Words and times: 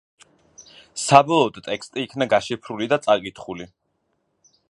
საბოლოოდ 1.01 1.59
ტექსტი 1.67 2.05
იქნა 2.07 2.29
გაშიფრული 2.33 2.89
და 2.95 3.01
წაკითხული. 3.05 3.71